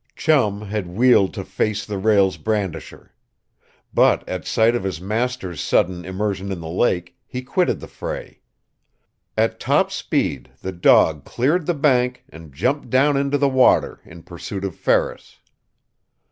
Chum 0.15 0.61
had 0.61 0.87
wheeled 0.87 1.31
to 1.35 1.45
face 1.45 1.85
the 1.85 1.99
rail's 1.99 2.35
brandisher. 2.35 3.13
But 3.93 4.27
at 4.27 4.47
sight 4.47 4.73
of 4.73 4.83
his 4.83 4.99
master's 4.99 5.61
sudden 5.61 6.05
immersion 6.05 6.51
in 6.51 6.59
the 6.59 6.67
lake, 6.67 7.15
he 7.27 7.43
quitted 7.43 7.79
the 7.79 7.87
fray. 7.87 8.41
At 9.37 9.59
top 9.59 9.91
speed 9.91 10.49
the 10.63 10.71
dog 10.71 11.23
cleared 11.23 11.67
the 11.67 11.75
bank 11.75 12.23
and 12.29 12.51
jumped 12.51 12.89
down 12.89 13.15
into 13.15 13.37
the 13.37 13.47
water 13.47 14.01
in 14.03 14.23
pursuit 14.23 14.65
of 14.65 14.75
Ferris. 14.75 15.37